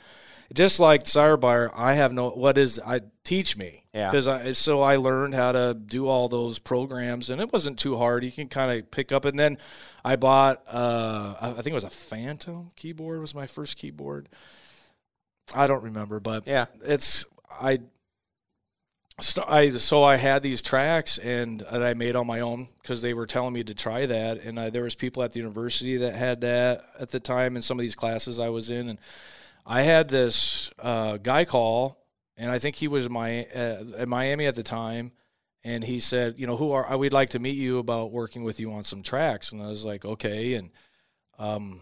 [0.53, 3.83] just like Sirebuyer, I have no, what is, I teach me.
[3.93, 4.11] Yeah.
[4.11, 7.97] Because I, so I learned how to do all those programs and it wasn't too
[7.97, 8.23] hard.
[8.23, 9.25] You can kind of pick up.
[9.25, 9.57] And then
[10.03, 14.27] I bought, uh, I think it was a Fantom keyboard was my first keyboard.
[15.53, 16.65] I don't remember, but Yeah.
[16.83, 17.79] it's, I,
[19.19, 23.01] st- I so I had these tracks and that I made on my own because
[23.01, 25.97] they were telling me to try that, and I, there was people at the university
[25.97, 28.99] that had that at the time in some of these classes I was in, and
[29.65, 31.97] I had this uh, guy call,
[32.37, 35.11] and I think he was my uh, at Miami at the time,
[35.63, 38.59] and he said, you know, who are we'd like to meet you about working with
[38.59, 40.69] you on some tracks, and I was like, okay, and
[41.39, 41.81] um,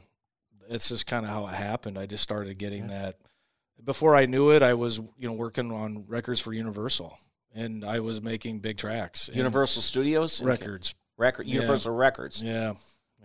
[0.69, 1.98] it's just kind of how it happened.
[1.98, 3.17] I just started getting that.
[3.84, 7.17] Before I knew it, I was you know working on records for Universal,
[7.54, 9.30] and I was making big tracks.
[9.34, 10.96] Universal Studios records.
[11.17, 11.48] Record.
[11.48, 11.56] Yeah.
[11.56, 12.41] Universal Records.
[12.41, 12.74] Yeah,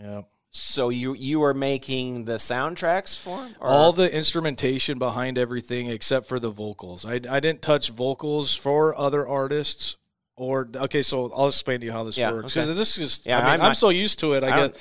[0.00, 0.22] yeah.
[0.50, 6.40] So you you are making the soundtracks for All the instrumentation behind everything except for
[6.40, 7.04] the vocals.
[7.04, 9.96] I, I didn't touch vocals for other artists.
[10.36, 12.64] Or okay, so I'll explain to you how this Yeah, works okay.
[12.64, 13.20] because this is.
[13.26, 14.44] Yeah, I mean, I'm I'm, not- so used to it.
[14.44, 14.76] I, I don't-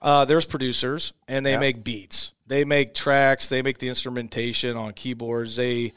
[0.00, 1.58] Uh, there's producers and they Yeah.
[1.60, 2.32] make beats.
[2.46, 3.48] They make tracks.
[3.50, 5.56] They make the instrumentation on keyboards.
[5.56, 5.92] They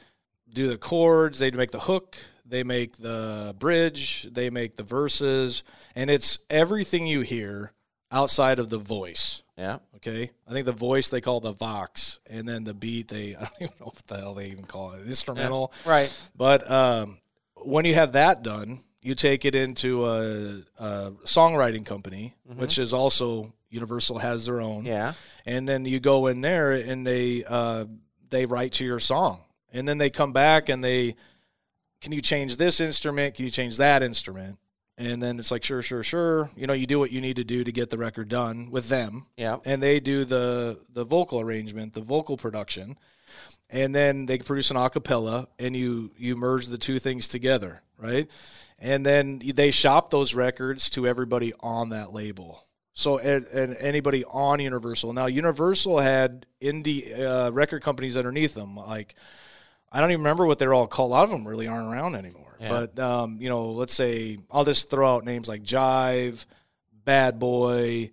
[0.52, 1.40] do the chords.
[1.40, 2.18] They make the hook.
[2.46, 4.28] They make the bridge.
[4.30, 5.64] They make the verses,
[5.96, 7.72] and it's everything you hear
[8.12, 9.44] outside of the voice.
[9.58, 9.78] yeah.
[9.98, 13.40] Okay, I think the voice they call the vox, and then the beat they I
[13.44, 15.72] don't even know what the hell they even call it, instrumental.
[15.86, 16.12] Right.
[16.36, 17.18] But um,
[17.56, 22.94] when you have that done, you take it into a, a songwriting company, which is
[22.94, 25.14] also Universal has their own, Yeah.
[25.46, 27.86] and then you go in there and they uh,
[28.30, 29.40] they write to your song,
[29.72, 31.16] and then they come back and they
[32.02, 33.36] can you change this instrument?
[33.36, 34.58] Can you change that instrument?
[35.02, 36.50] And then it's like sure, sure, sure.
[36.56, 38.88] You know, you do what you need to do to get the record done with
[38.88, 39.58] them Yeah.
[39.66, 42.98] and they do the the vocal arrangement, the vocal production,
[43.70, 48.30] and then they produce an acapella, and you you merge the two things together, right?
[48.78, 52.64] And then they shop those records to everybody on that label.
[52.94, 58.76] So and, and anybody on Universal now, Universal had indie uh, record companies underneath them,
[58.76, 59.16] like.
[59.92, 61.12] I don't even remember what they're all called.
[61.12, 62.56] A lot of them really aren't around anymore.
[62.60, 62.70] Yeah.
[62.70, 66.46] But um, you know, let's say I'll just throw out names like Jive,
[67.04, 68.12] Bad Boy,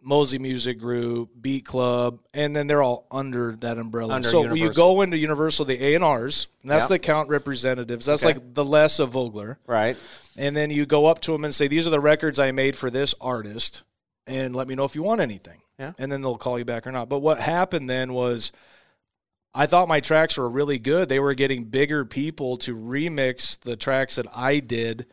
[0.00, 4.14] Mosley Music Group, Beat Club, and then they're all under that umbrella.
[4.14, 6.88] Under so when you go into Universal, the A and R's, that's Yeah.
[6.88, 8.06] the account representatives.
[8.06, 8.34] That's Okay.
[8.34, 9.58] like the Les of Vogler.
[9.66, 9.96] Right.
[10.36, 12.76] And then you go up to them and say, "These are the records I made
[12.76, 13.82] for this artist,
[14.26, 15.92] and let me know if you want anything." Yeah.
[15.98, 17.08] And then they'll call you back or not.
[17.08, 18.50] But what happened then was,
[19.58, 21.08] I thought my tracks were really good.
[21.08, 25.06] They were getting bigger people to remix the tracks that I did,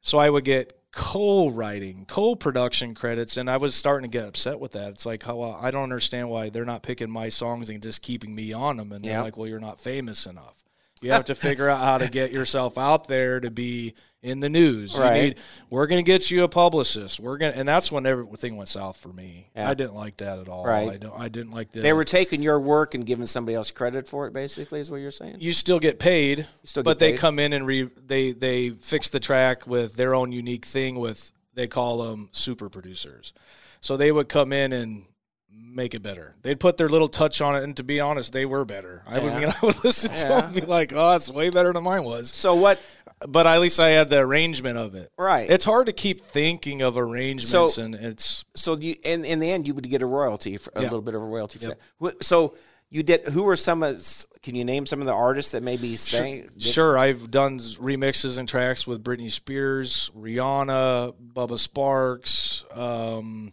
[0.00, 4.72] so I would get co-writing, co-production credits, and I was starting to get upset with
[4.72, 4.88] that.
[4.92, 8.00] It's like, how uh, I don't understand why they're not picking my songs and just
[8.00, 10.64] keeping me on them, and they're like, "Well, you're not famous enough."
[11.00, 14.48] You have to figure out how to get yourself out there to be in the
[14.48, 14.94] news.
[14.94, 15.22] You Right.
[15.22, 15.38] need,
[15.70, 17.20] we're going to get you a publicist.
[17.20, 19.48] We're going, and that's when everything went south for me.
[19.54, 19.70] Yeah.
[19.70, 20.64] I didn't like that at all.
[20.64, 20.88] Right.
[20.88, 21.14] I don't.
[21.18, 21.80] I didn't like the.
[21.80, 24.32] They were taking your work and giving somebody else credit for it.
[24.32, 25.36] Basically, is what you're saying.
[25.38, 29.08] you still get paid, still but get they come in and re, they they fix
[29.08, 30.98] the track with their own unique thing.
[30.98, 33.32] With they call them super producers,
[33.80, 35.04] so they would come in and
[35.52, 36.34] make it better.
[36.42, 39.02] They'd put their little touch on it, and to be honest, they were better.
[39.06, 39.38] I would Yeah.
[39.40, 42.04] mean, I would listen to them and be like, "Oh, it's way better than mine
[42.04, 42.80] was." So what?
[43.26, 45.10] But at least I had the arrangement of it.
[45.18, 45.50] Right.
[45.50, 49.50] It's hard to keep thinking of arrangements, So- and it's So you in in the
[49.50, 50.84] end, you would get a royalty, for, a Yeah.
[50.84, 52.24] little bit of a royalty for that.
[52.24, 52.54] So
[52.90, 53.26] you did.
[53.26, 54.00] Who were some of?
[54.42, 56.42] Can you name some of the artists that maybe sang?
[56.54, 62.64] did- Sure, I've done remixes and tracks with Britney Spears, Rihanna, Bubba Sparxxx.
[62.76, 63.52] Um,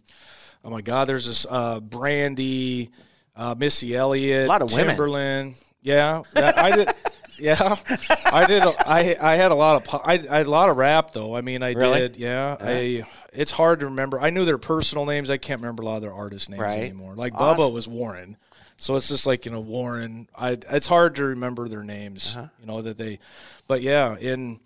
[0.65, 2.89] oh my God, there's this uh, Brandy,
[3.36, 4.97] uh, Missy Elliott, A lot of women.
[4.97, 5.63] Timbaland.
[5.82, 6.89] Yeah, that, I did.
[7.38, 7.75] Yeah,
[8.25, 8.63] I did.
[8.63, 11.36] a- I I had a lot of I, I had a lot of rap though.
[11.36, 11.99] I mean, I Really?
[11.99, 12.17] did.
[12.17, 13.04] Yeah, I.
[13.34, 14.19] It's hard to remember.
[14.19, 15.30] I knew their personal names.
[15.30, 16.80] I can't remember a lot of their artist names Right.
[16.80, 17.13] anymore.
[17.15, 17.58] Like Awesome.
[17.65, 18.38] Bubba was Warren.
[18.78, 20.28] So it's just like you know Warren.
[20.34, 22.36] I it's hard to remember their names.
[22.38, 22.47] Uh-huh.
[22.62, 23.19] You know that they,
[23.67, 24.15] but yeah.
[24.17, 24.60] In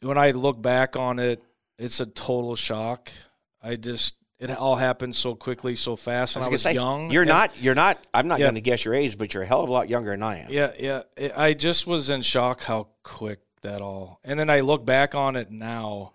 [0.00, 1.42] when I look back on it,
[1.78, 3.10] it's a total shock.
[3.62, 6.72] I just it all happened so quickly, so fast, and I I was, was say,
[6.74, 7.10] young.
[7.10, 7.52] You're not.
[7.62, 7.98] You're not.
[8.14, 8.46] I'm not Yeah.
[8.46, 10.38] going to guess your age, but you're a hell of a lot younger than I
[10.40, 10.46] am.
[10.50, 11.02] Yeah, yeah.
[11.16, 14.18] It, I just was in shock how quick that all.
[14.24, 16.14] And then I look back on it now,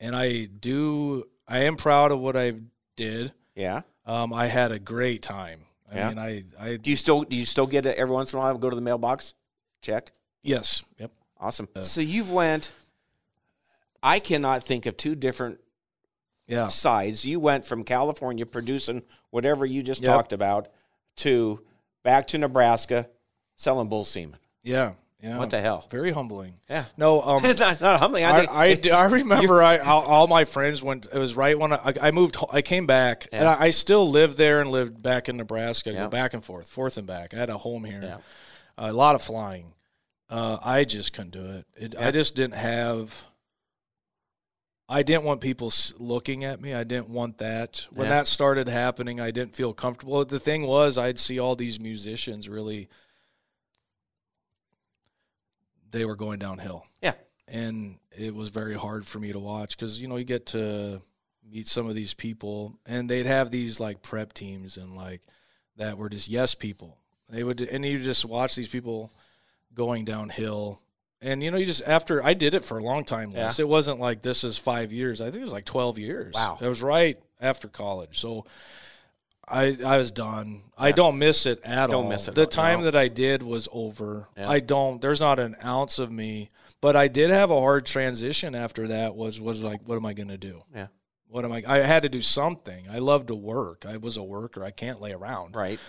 [0.00, 1.24] and I do.
[1.46, 2.54] I am proud of what I
[2.96, 3.32] did.
[3.54, 3.82] Yeah.
[4.06, 5.60] Um, I had a great time.
[5.92, 6.08] I Yeah.
[6.08, 7.22] mean, I, I Do you still?
[7.22, 8.56] Do you still get it every once in a while?
[8.58, 9.34] Go to the mailbox,
[9.82, 10.12] check.
[10.42, 11.10] yes, yep.
[11.38, 11.68] Awesome.
[11.82, 12.72] so you've went.
[14.02, 15.60] I cannot think of two different
[16.50, 16.66] Yeah.
[16.66, 17.24] sides.
[17.24, 20.12] You went from California producing whatever you just Yep.
[20.12, 20.68] talked about
[21.18, 21.60] to
[22.02, 23.08] back to Nebraska
[23.56, 24.38] selling bull semen.
[24.62, 24.94] Yeah.
[25.22, 25.36] Yeah.
[25.38, 25.86] What the hell?
[25.90, 26.54] Very humbling.
[26.68, 26.86] Yeah.
[26.96, 28.24] No, um, It's not, not humbling.
[28.24, 31.06] I, I, I, I remember I all, all my friends went.
[31.12, 32.38] It was right when I, I moved.
[32.50, 35.92] I came back, and I, I still lived there and lived back in Nebraska.
[35.92, 36.04] Yeah.
[36.04, 37.34] Go back and forth, forth and back.
[37.34, 38.00] I had a home here.
[38.02, 38.16] Yeah.
[38.78, 39.74] a lot of flying.
[40.30, 41.66] Uh, I just couldn't do it.
[41.76, 43.26] it I just didn't have.
[44.92, 46.74] I didn't want people looking at me.
[46.74, 47.86] I didn't want that.
[47.92, 48.14] When Yeah.
[48.16, 50.24] that started happening, I didn't feel comfortable.
[50.24, 52.88] The thing was, I'd see all these musicians really.
[55.92, 57.14] They were going downhill Yeah.
[57.48, 61.00] and it was very hard for me to watch because you know you get to
[61.44, 65.20] meet some of these people and they'd have these like prep teams and like
[65.76, 66.96] that were just yes people
[67.28, 69.10] they would and you just watch these people
[69.74, 70.80] going downhill
[71.22, 73.52] and you know you just after i did it for a long time Yeah.
[73.58, 76.58] It wasn't like this is five years i think it was like 12 years Wow.
[76.60, 78.46] it was right after college so
[79.52, 80.62] I, I was done.
[80.78, 82.08] I don't miss it at Don't all.
[82.08, 82.84] miss it The time No.
[82.84, 84.28] that I did was over.
[84.36, 84.48] Yeah.
[84.48, 85.02] I don't.
[85.02, 86.50] There's not an ounce of me.
[86.80, 89.16] But I did have a hard transition after that.
[89.16, 90.62] Was was like, what am I going to do?
[90.72, 90.86] Yeah.
[91.26, 91.64] What am I?
[91.66, 92.86] I had to do something.
[92.92, 93.84] I love to work.
[93.88, 94.62] I was a worker.
[94.62, 95.56] I can't lay around.
[95.56, 95.80] Right.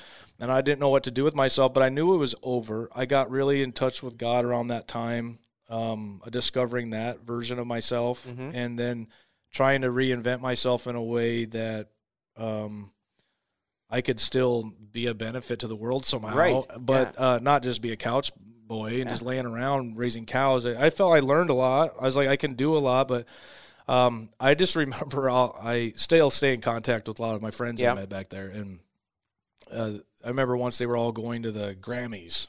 [0.41, 1.73] And I didn't know what to do with myself.
[1.73, 2.89] But I knew it was over.
[2.93, 7.67] I got really in touch with God around that time, um, discovering that version of
[7.67, 8.51] myself, Mhm.
[8.55, 9.07] and then
[9.51, 11.87] trying to reinvent myself in a way that.
[12.37, 12.91] Um,
[13.93, 16.63] I could still be a benefit to the world somehow, Right.
[16.79, 20.65] but uh, not just be a couch boy and just laying around raising cows.
[20.65, 21.95] I, I felt I learned a lot.
[21.99, 23.25] I was like, I can do a lot, but
[23.89, 27.51] um, I just remember I'll, I still stay in contact with a lot of my
[27.51, 27.91] friends Yeah.
[27.91, 28.79] I met back there, and
[29.69, 29.91] uh,
[30.23, 32.47] I remember once they were all going to the Grammys,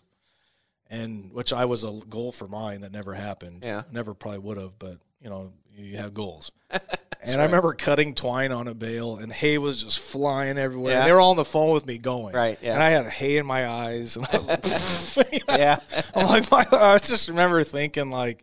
[0.90, 3.61] and which I was a goal for mine that never happened.
[3.62, 3.82] Yeah.
[3.90, 6.50] never probably would have, but you know, you have goals.
[6.70, 10.92] and I remember cutting twine on a bale, and hay was just flying everywhere.
[10.92, 10.98] Yeah.
[11.00, 12.35] And they were all on the phone with me going.
[12.35, 12.74] Right, yeah.
[12.74, 15.78] And I had hay in my eyes, and I was like, Yeah.
[16.14, 18.42] I'm like, my, I just remember thinking like,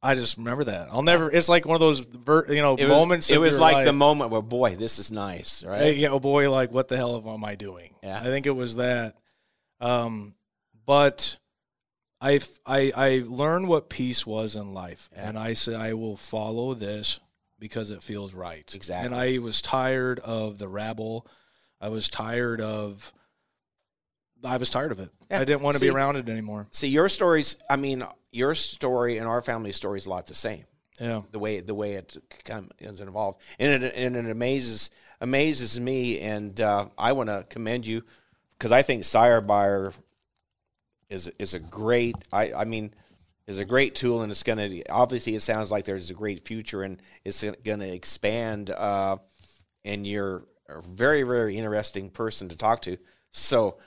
[0.00, 0.88] I just remember that.
[0.92, 1.30] I'll never.
[1.30, 3.30] It's like one of those, ver, you know, It was, moments.
[3.30, 3.86] it was like life.
[3.86, 5.80] the moment where, boy, this is nice, right?
[5.80, 7.94] Hey, yeah, oh boy, like what the hell am I doing?
[8.02, 8.18] Yeah.
[8.20, 9.16] I think it was that.
[9.80, 10.34] Um,
[10.86, 11.36] but
[12.20, 15.28] I I I learned what peace was in life, Yeah.
[15.30, 17.18] and I said I will follow this
[17.58, 18.72] because it feels right.
[18.74, 19.06] Exactly.
[19.06, 21.26] And I was tired of the rabble.
[21.80, 23.12] I was tired of.
[24.44, 25.10] I was tired of it.
[25.30, 25.40] Yeah.
[25.40, 26.66] I didn't want to See- be around it anymore.
[26.70, 27.56] See, your stories.
[27.68, 30.64] I mean, your story and our family story is a lot the same.
[31.00, 31.22] Yeah.
[31.30, 36.60] the way the way it comes involved, and it and it amazes amazes me, and
[36.60, 38.02] uh, I want to commend you
[38.58, 39.92] because I think Sire Buyer
[41.08, 42.16] is is a great.
[42.32, 42.92] I I mean.
[43.46, 45.34] Is a great tool, and it's going to obviously.
[45.34, 48.68] It sounds like there's a great future, and it's going to expand.
[48.68, 49.16] Uh,
[49.86, 52.98] and you're a very, very interesting person to talk to.
[53.30, 53.78] So,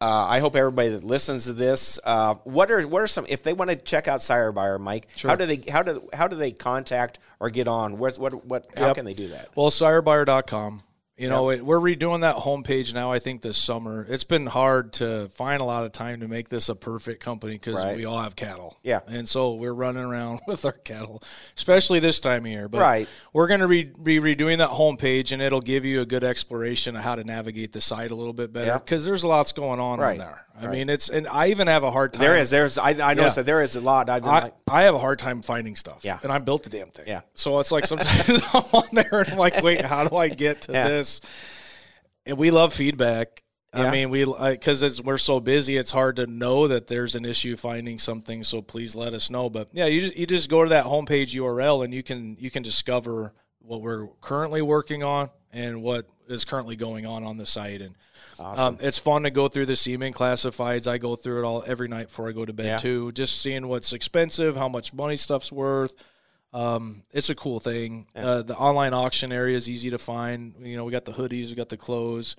[0.00, 3.42] uh, I hope everybody that listens to this, uh, what are what are some if
[3.42, 5.08] they want to check out Sire Buyer, Mike?
[5.22, 7.98] How do they how do how do they contact or get on?
[7.98, 8.96] Where's what what how Yep.
[8.96, 9.48] can they do that?
[9.54, 10.82] Well, sirebuyer.com.
[11.20, 13.12] You know, it, we're redoing that homepage now.
[13.12, 14.06] I think this summer.
[14.08, 17.54] It's been hard to find a lot of time to make this a perfect company
[17.54, 17.96] because Right.
[17.96, 18.78] we all have cattle.
[18.82, 19.00] Yeah.
[19.06, 21.22] and so we're running around with our cattle,
[21.56, 22.68] especially this time of year.
[22.68, 23.08] But Right.
[23.32, 26.96] we're going to re- be redoing that homepage, and it'll give you a good exploration
[26.96, 28.78] of how to navigate the site a little bit better Yeah.
[28.78, 30.12] because there's lots going on Right.
[30.12, 30.44] on there.
[30.62, 32.20] I mean, it's and I even have a hard time.
[32.20, 33.42] There is there's I, I noticed Yeah.
[33.42, 34.10] that there is a lot.
[34.10, 36.00] I, I, I have a hard time finding stuff.
[36.02, 36.18] Yeah.
[36.22, 37.06] And I built the damn thing.
[37.08, 37.22] Yeah.
[37.34, 40.60] So it's like sometimes I'm on there and I'm like, wait, how do I get
[40.62, 40.86] to Yeah.
[40.88, 41.09] this?
[42.26, 43.42] And we love feedback.
[43.74, 43.84] Yeah.
[43.84, 47.24] I mean, we because as we're so busy, it's hard to know that there's an
[47.24, 48.42] issue finding something.
[48.44, 49.48] So please let us know.
[49.48, 52.50] But yeah, you just, you just go to that homepage URL and you can you
[52.50, 57.46] can discover what we're currently working on and what is currently going on on the
[57.46, 57.80] site.
[57.80, 57.94] And
[58.40, 60.88] um, it's fun to go through the semen classifieds.
[60.90, 62.78] I go through it all every night before I go to bed Yeah.
[62.78, 65.94] too, just seeing what's expensive, how much money stuff's worth.
[66.52, 68.08] Um, it's a cool thing.
[68.14, 70.54] Uh, the online auction area is easy to find.
[70.60, 72.36] You know, we got the hoodies, we got the clothes.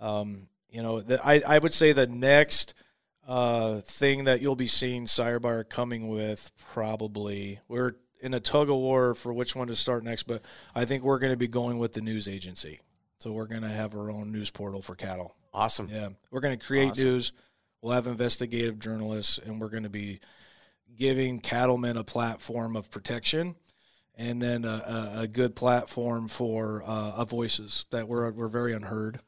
[0.00, 2.74] Um, you know, the, I I would say the next
[3.28, 8.70] uh, thing that you'll be seeing Sire Buyer coming with probably we're in a tug
[8.70, 10.42] of war for which one to start next, but
[10.74, 12.80] I think we're going to be going with the news agency.
[13.18, 15.36] So we're going to have our own news portal for cattle.
[15.52, 15.88] awesome.
[15.90, 17.32] Yeah, we're going to create news.
[17.80, 20.20] We'll have investigative journalists, and we're going to be
[20.96, 23.56] giving cattlemen a platform of protection,
[24.16, 29.20] and then a, a, a good platform for uh, voices that were were very unheard.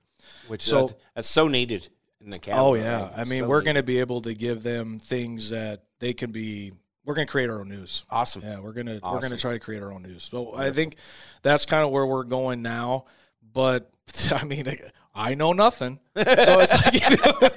[0.49, 1.89] Which So- that's, that's so needed
[2.21, 2.67] in the cattle.
[2.69, 5.83] Oh yeah, I mean So we're going to be able to give them things that
[6.01, 6.73] they can be.
[7.05, 8.05] We're going to create our own news.
[8.11, 8.43] awesome.
[8.43, 10.25] Yeah, we're gonna we're gonna try to create our own news.
[10.25, 10.97] So I think
[11.43, 13.05] that's kind of where we're going now.
[13.53, 13.91] But
[14.33, 14.67] I mean,
[15.15, 17.49] I know nothing, so it's like you know,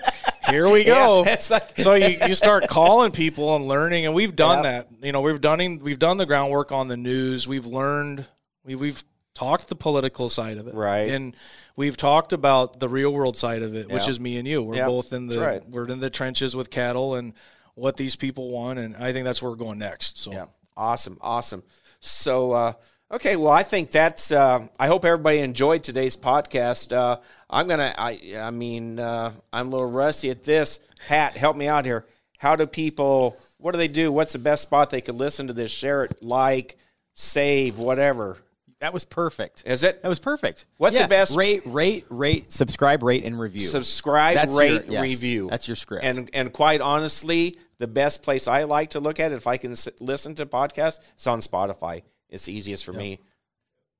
[0.49, 1.23] here we go.
[1.25, 4.71] Yeah, like so you, you start calling people and learning, and we've done Yeah.
[4.71, 4.87] that.
[5.01, 7.47] You know, we've done we've done the groundwork on the news.
[7.47, 8.25] We've learned
[8.65, 11.09] we, we've talked the political side of it, Right.
[11.11, 11.33] And
[11.77, 14.61] we've talked about the real world side of it, which is me and you.
[14.61, 15.63] We're Yeah, both in the right.
[15.69, 17.33] we're in the trenches with cattle and
[17.75, 20.17] what these people want, and I think that's where we're going next.
[20.17, 21.63] So Yeah, awesome, awesome.
[22.01, 22.73] So, uh,
[23.11, 24.31] okay, well, I think that's.
[24.31, 26.95] Uh, I hope everybody enjoyed today's podcast.
[26.95, 27.17] Uh,
[27.49, 27.93] I'm gonna.
[27.97, 28.19] I.
[28.39, 30.79] I mean, uh, I'm a little rusty at this.
[31.07, 32.05] Pat, help me out here.
[32.37, 33.35] How do people?
[33.57, 34.11] What do they do?
[34.11, 35.71] What's the best spot they could listen to this?
[35.71, 36.77] Share it, like,
[37.13, 38.37] save, whatever.
[38.79, 39.63] That was perfect.
[39.65, 40.01] Is it?
[40.01, 40.63] That was perfect.
[40.77, 43.59] What's the best- Rate, rate, rate, subscribe, rate, and review.
[43.59, 45.49] Subscribe, That's rate, your- yes, review.
[45.49, 46.05] that's your script.
[46.05, 49.57] And and quite honestly, the best place I like to look at it, if I
[49.57, 52.03] can s- listen to podcasts, is on Spotify.
[52.29, 53.19] It's the easiest for me.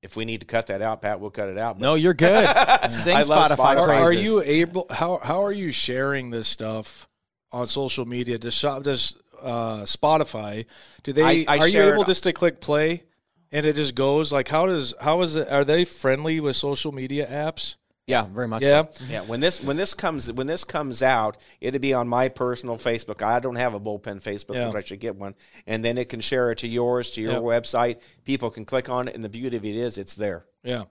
[0.02, 1.78] If we need to cut that out, Pat, we'll cut it out.
[1.78, 2.48] But no, you're good.
[2.90, 3.56] Sing I love Spotify.
[3.56, 3.76] Spotify.
[3.76, 7.06] are, are you able how how are you sharing this stuff
[7.52, 10.64] on social media does shop does uh spotify
[11.02, 13.02] do they I- I are you able it- just to click play
[13.50, 16.92] and it just goes like how does how is it are they friendly with social
[16.92, 17.74] media apps
[18.06, 18.62] Yeah, very much.
[18.62, 19.04] yeah so.
[19.08, 22.76] yeah, when this when this comes when this comes out, it'll be on my personal
[22.76, 23.22] Facebook.
[23.22, 24.66] I don't have a bullpen Facebook, Yeah.
[24.66, 25.34] but I should get one.
[25.66, 27.42] And then it can share it to yours, to your Yep.
[27.42, 28.00] website.
[28.24, 30.84] People can click on it, and the beauty of it is, it's there yeah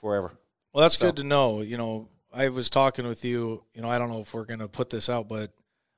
[0.00, 0.32] forever.
[0.72, 3.88] well that's So- good to know you know i was talking with you you know
[3.90, 5.50] i don't know if we're gonna put this out but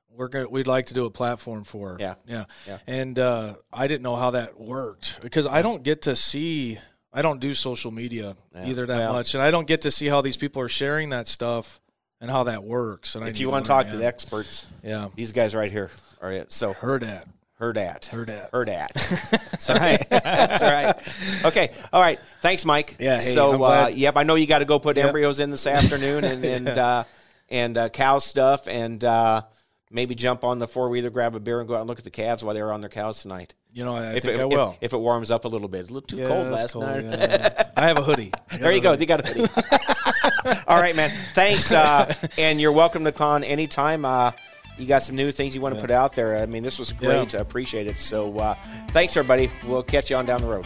[0.09, 2.15] we're gonna we'd like to do a platform for Yeah.
[2.25, 2.77] yeah Yeah.
[2.87, 6.79] and uh i didn't know how that worked because i don't get to see
[7.13, 10.07] i don't do social media either that Well- much and i don't get to see
[10.07, 11.79] how these people are sharing that stuff
[12.19, 15.31] and how that works and If you want to talk to the experts, yeah these
[15.31, 15.89] guys right here
[16.21, 16.51] are it.
[16.51, 17.27] So heard that
[17.59, 18.51] Hurrdat, Heard at.
[18.51, 18.91] Hurrdat.
[19.51, 20.03] That's right.
[20.09, 21.45] That's right.
[21.45, 21.71] Okay.
[21.93, 22.19] All right.
[22.41, 22.95] Thanks, Mike.
[22.99, 25.05] Yeah, hey, so, uh, yep, I know you got to go put Yep.
[25.05, 27.03] embryos in this afternoon and and uh,
[27.49, 29.43] and uh, cow stuff and uh,
[29.91, 32.05] maybe jump on the four wheeler, grab a beer, and go out and look at
[32.05, 33.53] the calves while they were on their cows tonight.
[33.73, 35.47] you know i, I if think it, i will If, if it warms up a
[35.47, 37.03] little bit, it's a little too Yeah, cold last cold, night.
[37.03, 37.71] yeah.
[37.77, 38.93] i have a hoodie There a you go.
[38.93, 39.49] You got a hoodie.
[40.67, 41.11] All right, man.
[41.33, 44.05] Thanks, uh, and you're welcome to con anytime.
[44.05, 44.31] Uh,
[44.77, 46.37] you got some new things you want to put out there.
[46.37, 47.33] I mean, this was great.
[47.33, 47.39] Yeah.
[47.39, 47.99] I appreciate it.
[47.99, 48.55] So, uh,
[48.89, 49.51] thanks, everybody.
[49.67, 50.65] We'll catch you on down the road.